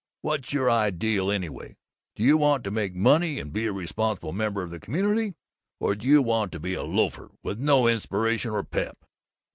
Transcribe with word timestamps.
What's 0.21 0.51
your 0.51 0.67
Ideal, 0.67 1.29
anyway? 1.29 1.77
Do 2.15 2.23
you 2.23 2.35
want 2.35 2.63
to 2.63 2.71
make 2.71 2.95
money 2.95 3.39
and 3.39 3.53
be 3.53 3.67
a 3.67 3.71
responsible 3.71 4.33
member 4.33 4.63
of 4.63 4.71
the 4.71 4.79
community, 4.79 5.35
or 5.79 5.93
do 5.93 6.07
you 6.07 6.23
want 6.23 6.51
to 6.53 6.59
be 6.59 6.73
a 6.73 6.81
loafer, 6.81 7.29
with 7.43 7.59
no 7.59 7.85
Inspiration 7.87 8.49
or 8.49 8.63
Pep?" 8.63 8.97